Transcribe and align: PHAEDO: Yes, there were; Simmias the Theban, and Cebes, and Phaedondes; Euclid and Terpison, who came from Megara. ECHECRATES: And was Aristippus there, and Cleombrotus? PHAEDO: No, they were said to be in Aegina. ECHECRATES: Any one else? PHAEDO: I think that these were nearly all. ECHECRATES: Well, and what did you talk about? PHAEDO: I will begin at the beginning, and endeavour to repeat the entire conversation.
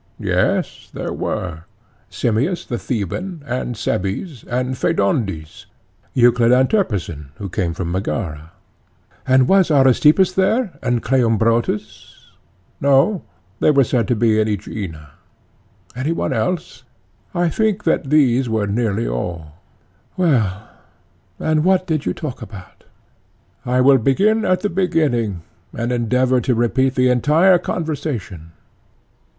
PHAEDO: 0.19 0.29
Yes, 0.35 0.89
there 0.91 1.13
were; 1.13 1.65
Simmias 2.09 2.65
the 2.65 2.79
Theban, 2.79 3.43
and 3.45 3.77
Cebes, 3.77 4.43
and 4.45 4.73
Phaedondes; 4.75 5.67
Euclid 6.15 6.51
and 6.51 6.67
Terpison, 6.67 7.29
who 7.35 7.47
came 7.47 7.71
from 7.75 7.91
Megara. 7.91 8.51
ECHECRATES: 8.51 9.23
And 9.27 9.47
was 9.47 9.69
Aristippus 9.69 10.33
there, 10.33 10.79
and 10.81 11.03
Cleombrotus? 11.03 12.31
PHAEDO: 12.79 12.81
No, 12.81 13.21
they 13.59 13.69
were 13.69 13.83
said 13.83 14.07
to 14.07 14.15
be 14.15 14.41
in 14.41 14.47
Aegina. 14.47 15.09
ECHECRATES: 15.09 15.11
Any 15.95 16.11
one 16.13 16.33
else? 16.33 16.81
PHAEDO: 17.33 17.45
I 17.45 17.49
think 17.49 17.83
that 17.83 18.09
these 18.09 18.49
were 18.49 18.65
nearly 18.65 19.07
all. 19.07 19.61
ECHECRATES: 20.17 20.17
Well, 20.17 20.69
and 21.39 21.63
what 21.63 21.85
did 21.85 22.07
you 22.07 22.15
talk 22.15 22.41
about? 22.41 22.85
PHAEDO: 23.65 23.71
I 23.75 23.81
will 23.81 23.99
begin 23.99 24.45
at 24.45 24.61
the 24.61 24.69
beginning, 24.71 25.41
and 25.71 25.91
endeavour 25.91 26.41
to 26.41 26.55
repeat 26.55 26.95
the 26.95 27.09
entire 27.09 27.59
conversation. 27.59 28.53